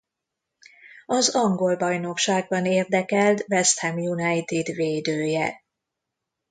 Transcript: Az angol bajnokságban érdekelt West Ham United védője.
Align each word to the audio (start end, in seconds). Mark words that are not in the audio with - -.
Az 1.05 1.29
angol 1.35 1.75
bajnokságban 1.75 2.65
érdekelt 2.65 3.45
West 3.47 3.79
Ham 3.79 3.97
United 3.97 4.75
védője. 4.75 5.63